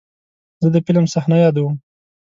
زه 0.61 0.67
د 0.73 0.75
فلم 0.85 1.05
صحنه 1.13 1.37
یادوم. 1.43 1.75